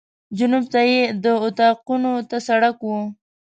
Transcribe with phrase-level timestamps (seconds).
[0.37, 2.91] جنوب ته یې د اطاقونو ته سړک و.